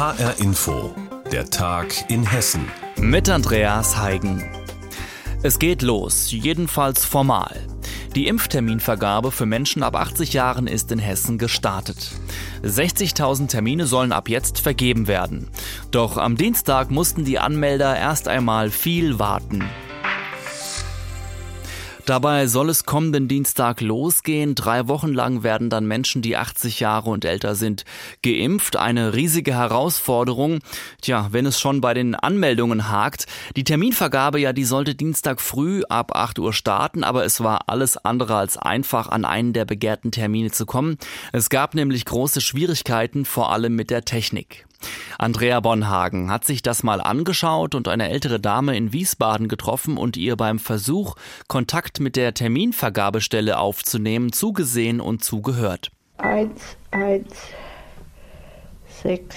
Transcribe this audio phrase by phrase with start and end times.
[0.00, 0.94] HR Info,
[1.30, 2.66] der Tag in Hessen.
[2.96, 4.42] Mit Andreas Heigen.
[5.42, 7.54] Es geht los, jedenfalls formal.
[8.14, 12.12] Die Impfterminvergabe für Menschen ab 80 Jahren ist in Hessen gestartet.
[12.62, 15.48] 60.000 Termine sollen ab jetzt vergeben werden.
[15.90, 19.68] Doch am Dienstag mussten die Anmelder erst einmal viel warten.
[22.10, 24.56] Dabei soll es kommenden Dienstag losgehen.
[24.56, 27.84] Drei Wochen lang werden dann Menschen, die 80 Jahre und älter sind,
[28.24, 28.76] geimpft.
[28.76, 30.58] Eine riesige Herausforderung.
[31.02, 33.26] Tja, wenn es schon bei den Anmeldungen hakt.
[33.54, 37.96] Die Terminvergabe, ja, die sollte Dienstag früh ab 8 Uhr starten, aber es war alles
[37.96, 40.98] andere als einfach, an einen der begehrten Termine zu kommen.
[41.32, 44.66] Es gab nämlich große Schwierigkeiten, vor allem mit der Technik.
[45.18, 50.16] Andrea Bonhagen hat sich das mal angeschaut und eine ältere Dame in Wiesbaden getroffen und
[50.16, 51.14] ihr beim Versuch,
[51.46, 55.90] Kontakt mit der Terminvergabestelle aufzunehmen, zugesehen und zugehört.
[56.16, 57.34] Eins, eins,
[59.02, 59.36] sechs.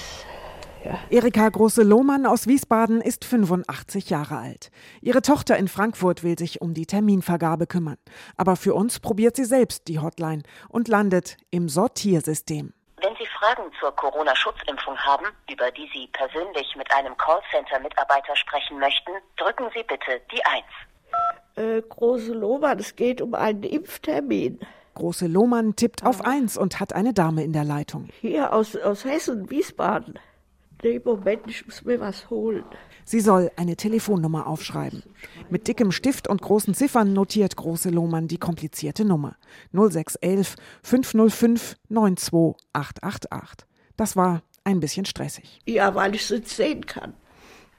[0.85, 0.99] Ja.
[1.09, 4.69] Erika Große-Lohmann aus Wiesbaden ist 85 Jahre alt.
[5.02, 7.97] Ihre Tochter in Frankfurt will sich um die Terminvergabe kümmern.
[8.36, 12.73] Aber für uns probiert sie selbst die Hotline und landet im Sortiersystem.
[13.14, 19.11] Wenn Sie Fragen zur Corona-Schutzimpfung haben, über die Sie persönlich mit einem Callcenter-Mitarbeiter sprechen möchten,
[19.38, 20.66] drücken Sie bitte die 1.
[21.55, 24.59] Äh, Große Lohmann, es geht um einen Impftermin.
[24.95, 28.09] Große Lohmann tippt auf 1 und hat eine Dame in der Leitung.
[28.20, 30.17] Hier aus, aus Hessen, Wiesbaden.
[30.81, 32.66] Nee, Moment, ich muss mir was holen.
[33.05, 35.03] Sie soll eine Telefonnummer aufschreiben.
[35.49, 39.35] Mit dickem Stift und großen Ziffern notiert Große Lohmann die komplizierte Nummer.
[39.73, 43.67] 0611 505 92888.
[43.97, 45.61] Das war ein bisschen stressig.
[45.65, 47.13] Ja, weil ich es sehen kann.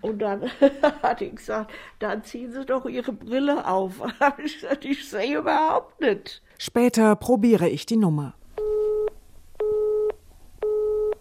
[0.00, 0.42] Und dann
[1.02, 4.02] hat ich gesagt, dann ziehen Sie doch Ihre Brille auf.
[4.44, 6.42] ich gesagt, ich sehe überhaupt nicht.
[6.58, 8.34] Später probiere ich die Nummer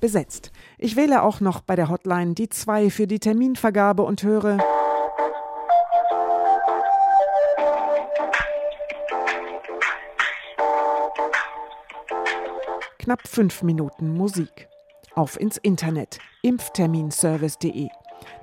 [0.04, 0.52] besetzt.
[0.78, 4.58] Ich wähle auch noch bei der Hotline die 2 für die Terminvergabe und höre.
[13.00, 14.68] Knapp fünf Minuten Musik.
[15.16, 17.88] Auf ins Internet impfterminservice.de.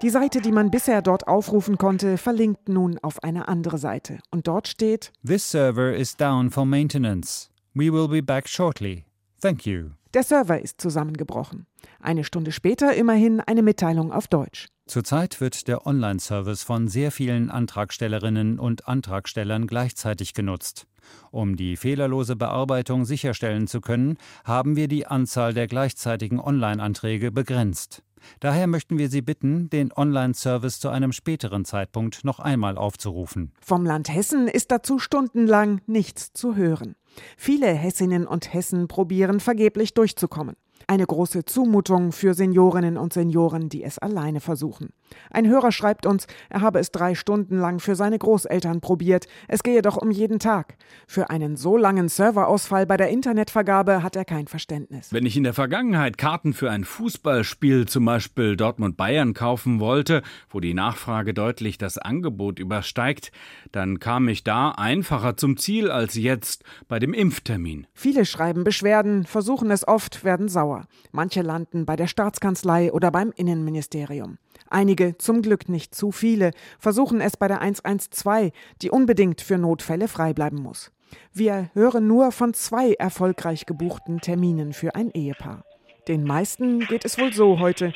[0.01, 4.19] Die Seite, die man bisher dort aufrufen konnte, verlinkt nun auf eine andere Seite.
[4.31, 7.51] Und dort steht: This server is down for maintenance.
[7.75, 9.05] We will be back shortly.
[9.43, 10.00] Thank you.
[10.13, 11.67] Der Server ist zusammengebrochen.
[12.01, 14.67] Eine Stunde später immerhin eine Mitteilung auf Deutsch.
[14.87, 20.89] Zurzeit wird der Online-Service von sehr vielen Antragstellerinnen und Antragstellern gleichzeitig genutzt.
[21.31, 28.03] Um die fehlerlose Bearbeitung sicherstellen zu können, haben wir die Anzahl der gleichzeitigen Online-Anträge begrenzt.
[28.41, 33.53] Daher möchten wir Sie bitten, den Online-Service zu einem späteren Zeitpunkt noch einmal aufzurufen.
[33.61, 36.97] Vom Land Hessen ist dazu stundenlang nichts zu hören.
[37.37, 40.57] Viele Hessinnen und Hessen probieren vergeblich durchzukommen.
[40.87, 44.91] Eine große Zumutung für Seniorinnen und Senioren, die es alleine versuchen.
[45.31, 49.27] Ein Hörer schreibt uns, er habe es drei Stunden lang für seine Großeltern probiert.
[49.49, 50.77] Es gehe doch um jeden Tag.
[51.07, 55.13] Für einen so langen Serverausfall bei der Internetvergabe hat er kein Verständnis.
[55.13, 60.61] Wenn ich in der Vergangenheit Karten für ein Fußballspiel, zum Beispiel Dortmund-Bayern, kaufen wollte, wo
[60.61, 63.33] die Nachfrage deutlich das Angebot übersteigt,
[63.73, 67.87] dann kam ich da einfacher zum Ziel als jetzt bei dem Impftermin.
[67.95, 70.87] Viele schreiben Beschwerden, versuchen es oft, werden sauer.
[71.13, 74.39] Manche landen bei der Staatskanzlei oder beim Innenministerium.
[74.69, 80.09] Einige, zum Glück nicht zu viele, versuchen es bei der 112, die unbedingt für Notfälle
[80.09, 80.93] frei bleiben muss.
[81.33, 85.65] Wir hören nur von zwei erfolgreich gebuchten Terminen für ein Ehepaar.
[86.09, 87.93] Den meisten geht es wohl so heute.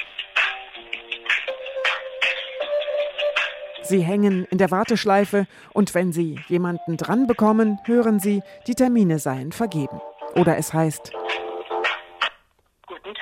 [3.83, 9.19] Sie hängen in der Warteschleife und wenn Sie jemanden dran bekommen, hören Sie, die Termine
[9.19, 10.01] seien vergeben.
[10.35, 11.13] Oder es heißt,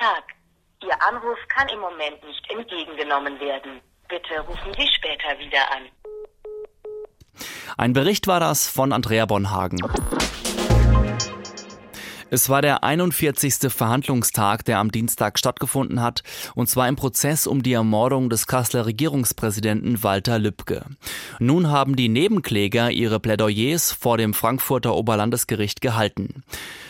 [0.03, 0.32] Tag.
[0.83, 3.79] Ihr Anruf kann im Moment nicht entgegengenommen werden.
[4.09, 5.83] Bitte rufen Sie später wieder an.
[7.77, 9.79] Ein Bericht war das von Andrea Bonhagen.
[12.33, 13.71] Es war der 41.
[13.71, 16.23] Verhandlungstag, der am Dienstag stattgefunden hat,
[16.55, 20.83] und zwar im Prozess um die Ermordung des Kasseler Regierungspräsidenten Walter Lübcke.
[21.37, 26.41] Nun haben die Nebenkläger ihre Plädoyers vor dem Frankfurter Oberlandesgericht gehalten.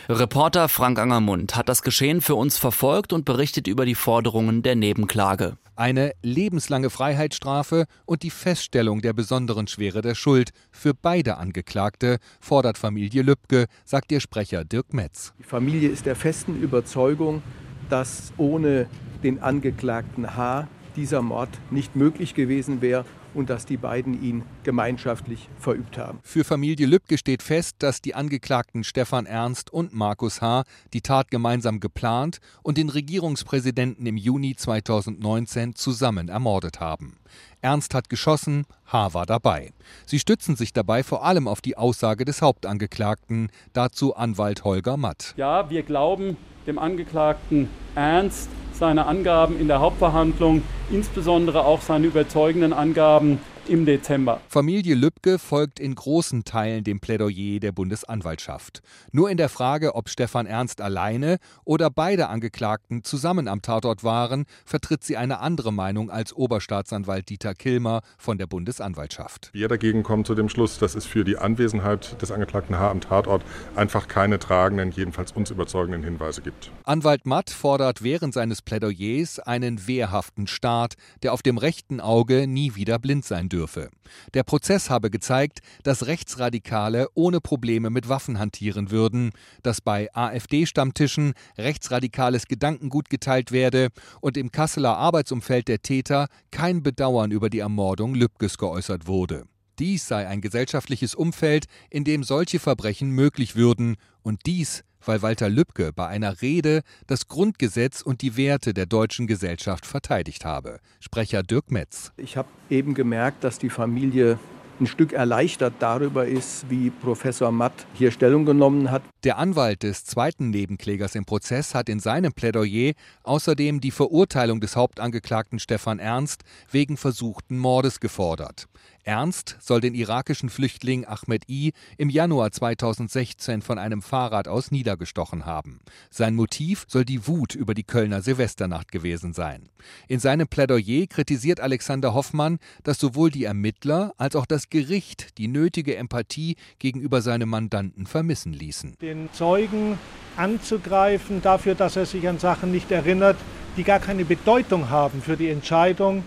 [0.08, 4.76] Reporter Frank Angermund hat das Geschehen für uns verfolgt und berichtet über die Forderungen der
[4.76, 5.58] Nebenklage.
[5.76, 12.78] Eine lebenslange Freiheitsstrafe und die Feststellung der besonderen Schwere der Schuld für beide Angeklagte fordert
[12.78, 15.34] Familie Lübcke, sagt ihr Sprecher Dirk Metz.
[15.40, 17.42] Die Familie ist der festen Überzeugung,
[17.90, 18.88] dass ohne
[19.24, 25.50] den Angeklagten H dieser Mord nicht möglich gewesen wäre und dass die beiden ihn gemeinschaftlich
[25.58, 26.20] verübt haben.
[26.24, 30.64] Für Familie Lübcke steht fest, dass die Angeklagten Stefan Ernst und Markus H.
[30.94, 37.18] die Tat gemeinsam geplant und den Regierungspräsidenten im Juni 2019 zusammen ermordet haben.
[37.62, 39.14] Ernst hat geschossen, H.
[39.14, 39.72] war dabei.
[40.06, 45.34] Sie stützen sich dabei vor allem auf die Aussage des Hauptangeklagten, dazu Anwalt Holger Matt.
[45.38, 46.38] Ja, wir glauben
[46.68, 54.42] dem Angeklagten Ernst seine Angaben in der Hauptverhandlung, insbesondere auch seine überzeugenden Angaben im Dezember.
[54.48, 58.82] Familie Lübcke folgt in großen Teilen dem Plädoyer der Bundesanwaltschaft.
[59.12, 64.46] Nur in der Frage, ob Stefan Ernst alleine oder beide Angeklagten zusammen am Tatort waren,
[64.66, 69.50] vertritt sie eine andere Meinung als Oberstaatsanwalt Dieter Kilmer von der Bundesanwaltschaft.
[69.54, 72.92] Wir dagegen kommen zu dem Schluss, dass es für die Anwesenheit des Angeklagten H.
[72.92, 73.44] am Tatort
[73.76, 76.72] einfach keine tragenden, jedenfalls uns überzeugenden Hinweise gibt.
[76.84, 82.76] Anwalt Matt fordert während seines Plädoyers einen wehrhaften Staat, der auf dem rechten Auge nie
[82.76, 83.90] wieder blind sein dürfe.
[84.34, 91.34] Der Prozess habe gezeigt, dass Rechtsradikale ohne Probleme mit Waffen hantieren würden, dass bei AfD-Stammtischen
[91.58, 93.90] rechtsradikales Gedankengut geteilt werde
[94.20, 99.46] und im Kasseler Arbeitsumfeld der Täter kein Bedauern über die Ermordung Lübkes geäußert wurde.
[99.80, 105.50] Dies sei ein gesellschaftliches Umfeld, in dem solche Verbrechen möglich würden, und dies weil Walter
[105.50, 110.80] Lübcke bei einer Rede das Grundgesetz und die Werte der deutschen Gesellschaft verteidigt habe.
[111.00, 112.12] Sprecher Dirk Metz.
[112.18, 114.40] Ich habe eben gemerkt, dass die Familie
[114.84, 119.02] ein Stück erleichtert darüber ist, wie Professor Matt hier Stellung genommen hat.
[119.24, 122.92] Der Anwalt des zweiten Nebenklägers im Prozess hat in seinem Plädoyer
[123.24, 128.68] außerdem die Verurteilung des Hauptangeklagten Stefan Ernst wegen versuchten Mordes gefordert.
[129.06, 131.74] Ernst soll den irakischen Flüchtling Ahmed I.
[131.98, 135.80] im Januar 2016 von einem Fahrrad aus niedergestochen haben.
[136.10, 139.70] Sein Motiv soll die Wut über die Kölner Silvesternacht gewesen sein.
[140.08, 145.48] In seinem Plädoyer kritisiert Alexander Hoffmann, dass sowohl die Ermittler als auch das Gericht die
[145.48, 148.96] nötige Empathie gegenüber seinem Mandanten vermissen ließen.
[149.04, 150.00] Den Zeugen
[150.36, 153.38] anzugreifen dafür, dass er sich an Sachen nicht erinnert,
[153.78, 156.24] die gar keine Bedeutung haben für die Entscheidung,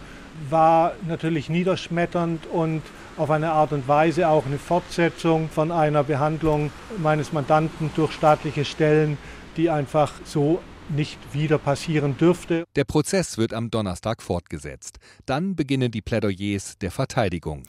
[0.48, 2.82] war natürlich niederschmetternd und
[3.16, 8.64] auf eine Art und Weise auch eine Fortsetzung von einer Behandlung meines Mandanten durch staatliche
[8.64, 9.18] Stellen,
[9.56, 12.64] die einfach so nicht wieder passieren dürfte.
[12.76, 14.98] Der Prozess wird am Donnerstag fortgesetzt.
[15.24, 17.64] Dann beginnen die Plädoyers der Verteidigung.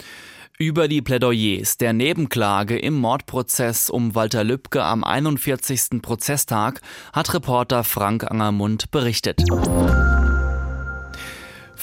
[0.59, 6.01] Über die Plädoyers der Nebenklage im Mordprozess um Walter Lübcke am 41.
[6.01, 6.81] Prozesstag
[7.13, 9.43] hat Reporter Frank Angermund berichtet.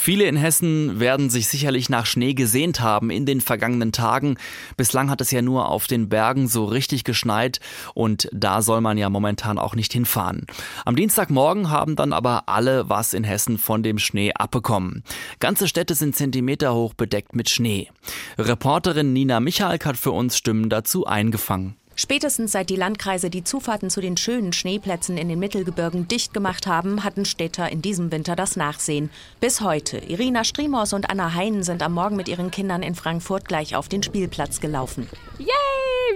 [0.04, 4.36] Viele in Hessen werden sich sicherlich nach Schnee gesehnt haben in den vergangenen Tagen.
[4.76, 7.58] Bislang hat es ja nur auf den Bergen so richtig geschneit
[7.94, 10.46] und da soll man ja momentan auch nicht hinfahren.
[10.84, 15.04] Am Dienstagmorgen haben dann aber alle was in Hessen von dem Schnee abbekommen.
[15.40, 17.88] Ganze Städte sind Zentimeter hoch bedeckt mit Schnee.
[18.36, 21.76] Reporterin Nina Michalk hat für uns Stimmen dazu eingefangen.
[21.96, 26.66] Spätestens seit die Landkreise die Zufahrten zu den schönen Schneeplätzen in den Mittelgebirgen dicht gemacht
[26.66, 29.10] haben, hatten Städter in diesem Winter das Nachsehen.
[29.40, 29.98] Bis heute.
[29.98, 33.88] Irina Strimos und Anna Heinen sind am Morgen mit ihren Kindern in Frankfurt gleich auf
[33.88, 35.08] den Spielplatz gelaufen.
[35.38, 35.46] Yay!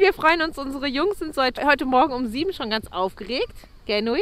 [0.01, 0.59] Wir freuen uns.
[0.59, 3.55] Unsere Jungs sind heute Morgen um sieben schon ganz aufgeregt.
[3.87, 4.21] Genui.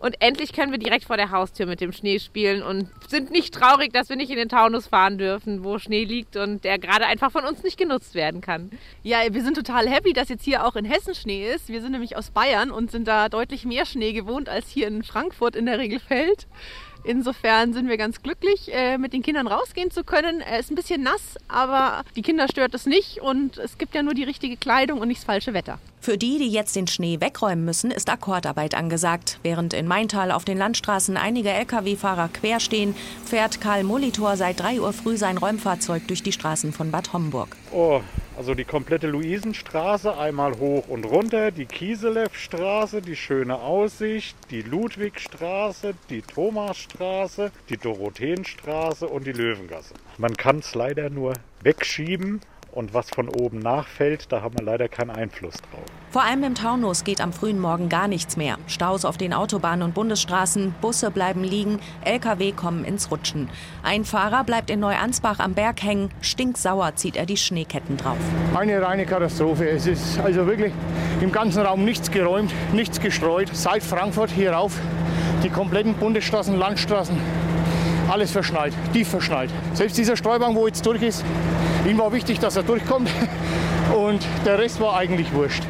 [0.00, 3.52] Und endlich können wir direkt vor der Haustür mit dem Schnee spielen und sind nicht
[3.52, 7.04] traurig, dass wir nicht in den Taunus fahren dürfen, wo Schnee liegt und der gerade
[7.06, 8.70] einfach von uns nicht genutzt werden kann.
[9.02, 11.68] Ja, wir sind total happy, dass jetzt hier auch in Hessen Schnee ist.
[11.68, 15.02] Wir sind nämlich aus Bayern und sind da deutlich mehr Schnee gewohnt, als hier in
[15.02, 16.46] Frankfurt in der Regel fällt.
[17.04, 20.40] Insofern sind wir ganz glücklich, äh, mit den Kindern rausgehen zu können.
[20.40, 24.02] Er ist ein bisschen nass, aber die Kinder stört es nicht und es gibt ja
[24.02, 25.78] nur die richtige Kleidung und nicht das falsche Wetter.
[26.02, 29.38] Für die, die jetzt den Schnee wegräumen müssen, ist Akkordarbeit angesagt.
[29.42, 32.94] Während in Maintal auf den Landstraßen einige Lkw-Fahrer quer stehen,
[33.26, 37.54] fährt Karl Molitor seit 3 Uhr früh sein Räumfahrzeug durch die Straßen von Bad Homburg.
[37.70, 38.00] Oh,
[38.38, 45.92] also die komplette Luisenstraße einmal hoch und runter, die Kieselewstraße, die schöne Aussicht, die Ludwigstraße,
[46.08, 49.92] die Thomasstraße, die Dorotheenstraße und die Löwengasse.
[50.16, 52.40] Man kann es leider nur wegschieben
[52.72, 55.84] und was von oben nachfällt, da haben wir leider keinen Einfluss drauf.
[56.10, 58.58] Vor allem im Taunus geht am frühen Morgen gar nichts mehr.
[58.66, 63.48] Staus auf den Autobahnen und Bundesstraßen, Busse bleiben liegen, Lkw kommen ins Rutschen.
[63.82, 68.18] Ein Fahrer bleibt in Neuansbach am Berg hängen, stinksauer zieht er die Schneeketten drauf.
[68.54, 69.68] Eine reine Katastrophe.
[69.68, 70.72] Es ist also wirklich
[71.20, 73.50] im ganzen Raum nichts geräumt, nichts gestreut.
[73.52, 74.78] Seit Frankfurt hier rauf,
[75.42, 77.16] die kompletten Bundesstraßen, Landstraßen,
[78.10, 79.50] alles verschneit, tief verschneit.
[79.72, 81.24] Selbst dieser Streubank, wo jetzt durch ist,
[81.86, 83.10] ihm war wichtig, dass er durchkommt
[83.96, 85.62] und der Rest war eigentlich wurscht.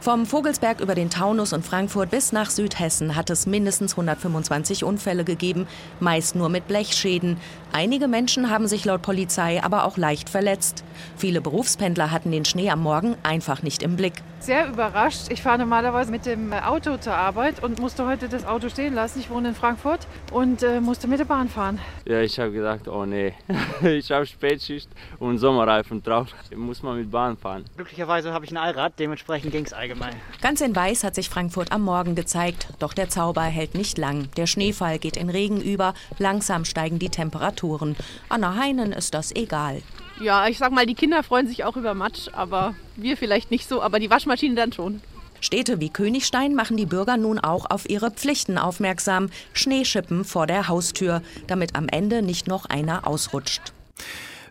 [0.00, 5.22] Vom Vogelsberg über den Taunus und Frankfurt bis nach Südhessen hat es mindestens 125 Unfälle
[5.22, 5.68] gegeben,
[6.00, 7.36] meist nur mit Blechschäden.
[7.72, 10.82] Einige Menschen haben sich laut Polizei aber auch leicht verletzt.
[11.16, 14.24] Viele Berufspendler hatten den Schnee am Morgen einfach nicht im Blick.
[14.42, 15.30] Sehr überrascht.
[15.30, 19.20] Ich fahre normalerweise mit dem Auto zur Arbeit und musste heute das Auto stehen lassen.
[19.20, 21.78] Ich wohne in Frankfurt und äh, musste mit der Bahn fahren.
[22.06, 23.34] Ja, ich habe gedacht, oh nee,
[23.84, 26.30] ich habe Spätschicht und Sommerreifen drauf.
[26.56, 27.64] Muss mal mit Bahn fahren.
[27.76, 30.16] Glücklicherweise habe ich ein Allrad, dementsprechend ging es allgemein.
[30.40, 34.28] Ganz in Weiß hat sich Frankfurt am Morgen gezeigt, doch der Zauber hält nicht lang.
[34.36, 37.94] Der Schneefall geht in Regen über, langsam steigen die Temperaturen.
[38.28, 39.82] Anna Heinen ist das egal.
[40.20, 43.68] Ja, ich sag mal, die Kinder freuen sich auch über Matsch, aber wir vielleicht nicht
[43.68, 45.00] so, aber die Waschmaschine dann schon.
[45.40, 49.28] Städte wie Königstein machen die Bürger nun auch auf ihre Pflichten aufmerksam.
[49.52, 53.72] Schneeschippen vor der Haustür, damit am Ende nicht noch einer ausrutscht.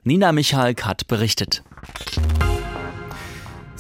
[0.04, 1.64] Nina Michalk hat berichtet.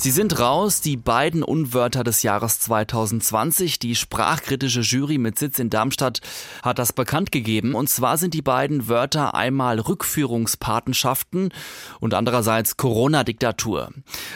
[0.02, 3.78] Sie sind raus, die beiden Unwörter des Jahres 2020.
[3.78, 6.22] Die sprachkritische Jury mit Sitz in Darmstadt
[6.64, 7.76] hat das bekannt gegeben.
[7.76, 11.54] Und zwar sind die beiden Wörter einmal Rückführungspatenschaften
[12.00, 13.92] und andererseits Corona-Diktatur.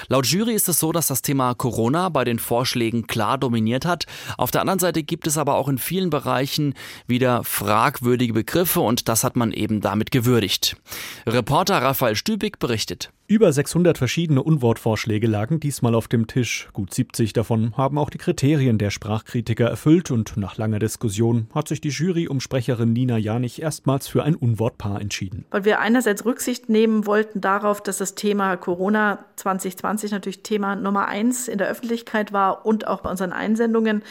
[0.07, 4.05] Laut Jury ist es so, dass das Thema Corona bei den Vorschlägen klar dominiert hat.
[4.37, 6.75] Auf der anderen Seite gibt es aber auch in vielen Bereichen
[7.07, 10.77] wieder fragwürdige Begriffe und das hat man eben damit gewürdigt.
[11.25, 13.09] Reporter Raphael Stübig berichtet.
[13.27, 16.69] Über 600 verschiedene Unwortvorschläge lagen diesmal auf dem Tisch.
[16.73, 21.67] Gut 70 davon haben auch die Kriterien der Sprachkritiker erfüllt und nach langer Diskussion hat
[21.67, 25.45] sich die Jury um Sprecherin Nina Janich erstmals für ein Unwortpaar entschieden.
[25.49, 31.07] Weil wir einerseits Rücksicht nehmen wollten darauf, dass das Thema Corona 2020 natürlich Thema Nummer
[31.07, 34.03] eins in der Öffentlichkeit war und auch bei unseren Einsendungen.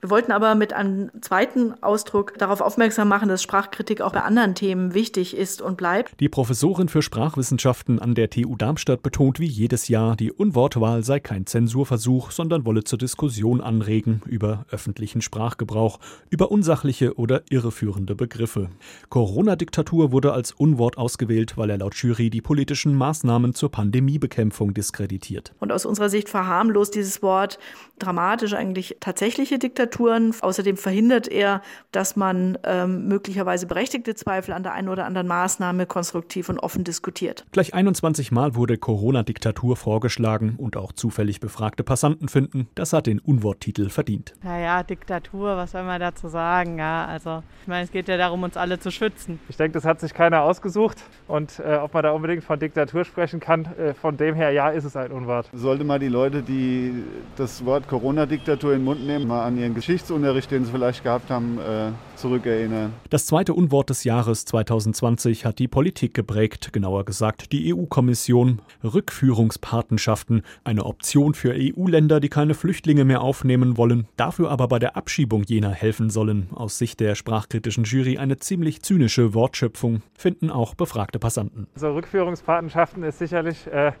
[0.00, 4.54] Wir wollten aber mit einem zweiten Ausdruck darauf aufmerksam machen, dass Sprachkritik auch bei anderen
[4.54, 6.12] Themen wichtig ist und bleibt.
[6.20, 11.18] Die Professorin für Sprachwissenschaften an der TU Darmstadt betont wie jedes Jahr, die Unwortwahl sei
[11.18, 15.98] kein Zensurversuch, sondern wolle zur Diskussion anregen über öffentlichen Sprachgebrauch,
[16.30, 18.68] über unsachliche oder irreführende Begriffe.
[19.08, 25.54] Corona-Diktatur wurde als Unwort ausgewählt, weil er laut Jury die politischen Maßnahmen zur Pandemiebekämpfung diskreditiert.
[25.58, 27.58] Und aus unserer Sicht verharmlost dieses Wort
[27.98, 30.34] dramatisch eigentlich tatsächliche Diktatur Diktaturen.
[30.40, 35.86] Außerdem verhindert er, dass man ähm, möglicherweise berechtigte Zweifel an der einen oder anderen Maßnahme
[35.86, 37.46] konstruktiv und offen diskutiert.
[37.52, 43.18] Gleich 21 Mal wurde Corona-Diktatur vorgeschlagen und auch zufällig befragte Passanten finden, das hat den
[43.18, 44.34] Unworttitel verdient.
[44.42, 46.78] Naja, Diktatur, was soll man dazu sagen?
[46.78, 49.40] Ja, also ich meine, es geht ja darum, uns alle zu schützen.
[49.48, 53.04] Ich denke, das hat sich keiner ausgesucht und äh, ob man da unbedingt von Diktatur
[53.04, 55.48] sprechen kann, äh, von dem her, ja, ist es ein Unwort.
[55.52, 57.04] Sollte mal die Leute, die
[57.36, 61.30] das Wort Corona-Diktatur in den Mund nehmen, mal an ihren Geschichtsunterricht, den Sie vielleicht gehabt
[61.30, 62.92] haben, äh, zurückerinnern.
[63.10, 68.60] Das zweite Unwort des Jahres 2020 hat die Politik geprägt, genauer gesagt die EU-Kommission.
[68.82, 74.96] Rückführungspatenschaften, eine Option für EU-Länder, die keine Flüchtlinge mehr aufnehmen wollen, dafür aber bei der
[74.96, 76.48] Abschiebung jener helfen sollen.
[76.52, 81.68] Aus Sicht der sprachkritischen Jury eine ziemlich zynische Wortschöpfung, finden auch befragte Passanten.
[81.74, 83.92] Also Rückführungspatenschaften ist sicherlich äh,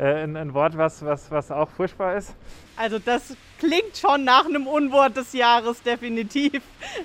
[0.00, 2.34] äh, ein, ein, Wort, was, was, was auch furchtbar ist.
[2.76, 6.62] Also das klingt schon nach einem Unwort des Jahres, definitiv.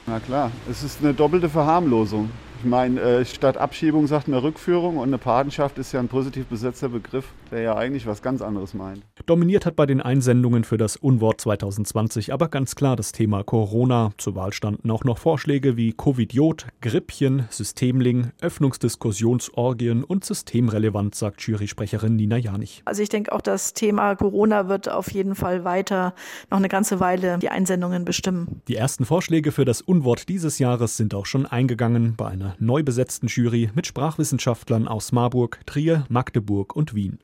[0.07, 2.29] Na klar, es ist eine doppelte Verharmlosung.
[2.59, 6.45] Ich meine, äh, statt Abschiebung sagt man Rückführung und eine Patenschaft ist ja ein positiv
[6.45, 9.03] besetzter Begriff, der ja eigentlich was ganz anderes meint.
[9.25, 14.11] Dominiert hat bei den Einsendungen für das Unwort 2020 aber ganz klar das Thema Corona.
[14.19, 22.15] Zur Wahl standen auch noch Vorschläge wie Covidiot, Grippchen, Systemling, Öffnungsdiskussionsorgien und systemrelevant, sagt Jurysprecherin
[22.15, 22.83] Nina Janich.
[22.85, 26.13] Also ich denke auch, das Thema Corona wird auf jeden Fall weiter
[26.51, 28.61] noch eine ganze Weile die Einsendungen bestimmen.
[28.67, 32.83] Die ersten Vorschläge für das Unwort dieses Jahres sind auch schon eingegangen bei einer neu
[32.83, 37.17] besetzten Jury mit Sprachwissenschaftlern aus Marburg, Trier, Magdeburg und Wien.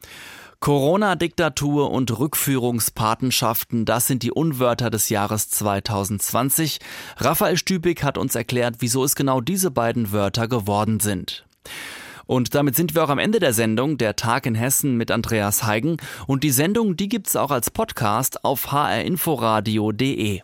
[0.62, 6.78] Corona-Diktatur und Rückführungspatenschaften, das sind die Unwörter des Jahres 2020.
[7.18, 11.48] Raphael Stübig hat uns erklärt, wieso es genau diese beiden Wörter geworden sind.
[12.28, 15.64] Und damit sind wir auch am Ende der Sendung Der Tag in Hessen mit Andreas
[15.64, 15.98] Heigen.
[16.28, 20.42] Und die Sendung, die gibt's auch als Podcast auf hrinforadio.de.